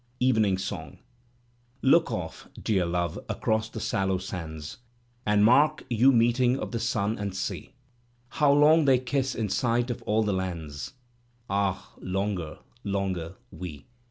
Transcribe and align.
EVENING 0.19 0.57
BONG 0.67 0.97
Look 1.83 2.11
off, 2.11 2.47
dear 2.59 2.87
Love, 2.87 3.19
across 3.29 3.69
the 3.69 3.79
sallow 3.79 4.17
sands. 4.17 4.79
And 5.27 5.45
mark 5.45 5.83
yon 5.91 6.17
meeting 6.17 6.57
of 6.57 6.71
the 6.71 6.79
sun 6.79 7.19
and 7.19 7.35
sea. 7.35 7.75
How 8.29 8.51
long 8.51 8.85
they 8.85 8.97
kiss 8.97 9.35
in 9.35 9.47
sight 9.47 9.91
of 9.91 10.01
all 10.07 10.23
the 10.23 10.33
lands. 10.33 10.93
Ah! 11.51 11.93
longer, 12.01 12.57
longer, 12.83 13.35
we. 13.51 13.85